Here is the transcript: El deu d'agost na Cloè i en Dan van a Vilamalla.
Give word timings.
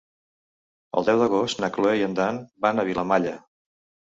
El 1.01 1.05
deu 1.09 1.21
d'agost 1.23 1.61
na 1.65 1.69
Cloè 1.75 1.93
i 2.01 2.01
en 2.07 2.17
Dan 2.21 2.41
van 2.67 2.79
a 2.79 2.87
Vilamalla. 2.89 3.37